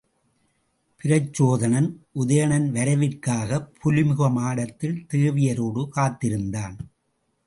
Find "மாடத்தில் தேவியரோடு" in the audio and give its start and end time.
4.31-5.87